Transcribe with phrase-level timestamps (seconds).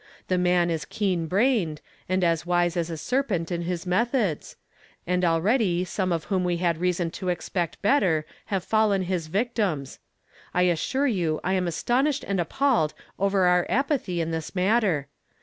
[0.29, 4.55] The man is keen brained, and as wise as a serpent in his methods;
[5.05, 9.99] and already some of whom we had reason to expect better have fallen his victims.
[10.55, 15.05] I assure you I am as tonished and appalled over our apathy in this matter.